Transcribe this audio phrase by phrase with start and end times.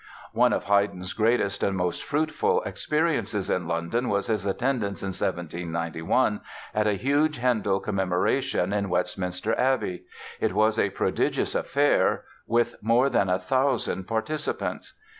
[0.33, 6.41] One of Haydn's greatest and most fruitful experiences in London was his attendance in 1791
[6.73, 10.05] at a huge Handel Commemoration in Westminster Abbey.
[10.39, 14.93] It was a prodigious affair with more than a thousand participants.